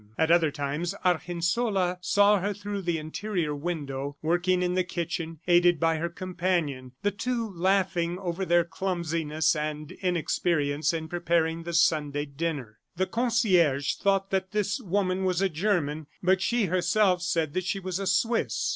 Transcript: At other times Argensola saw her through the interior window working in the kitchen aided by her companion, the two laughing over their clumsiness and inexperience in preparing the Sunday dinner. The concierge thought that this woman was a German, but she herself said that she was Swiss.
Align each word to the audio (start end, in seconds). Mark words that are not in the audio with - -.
At 0.17 0.31
other 0.31 0.49
times 0.49 0.95
Argensola 1.05 1.99
saw 2.01 2.39
her 2.39 2.55
through 2.55 2.81
the 2.81 2.97
interior 2.97 3.53
window 3.53 4.17
working 4.23 4.63
in 4.63 4.73
the 4.73 4.83
kitchen 4.83 5.39
aided 5.47 5.79
by 5.79 5.97
her 5.97 6.09
companion, 6.09 6.93
the 7.03 7.11
two 7.11 7.47
laughing 7.53 8.17
over 8.17 8.43
their 8.43 8.63
clumsiness 8.63 9.55
and 9.55 9.91
inexperience 9.91 10.91
in 10.91 11.07
preparing 11.07 11.61
the 11.61 11.73
Sunday 11.73 12.25
dinner. 12.25 12.79
The 12.95 13.05
concierge 13.05 13.93
thought 13.93 14.31
that 14.31 14.53
this 14.53 14.79
woman 14.79 15.23
was 15.23 15.39
a 15.39 15.49
German, 15.49 16.07
but 16.23 16.41
she 16.41 16.65
herself 16.65 17.21
said 17.21 17.53
that 17.53 17.63
she 17.65 17.79
was 17.79 17.97
Swiss. 18.11 18.69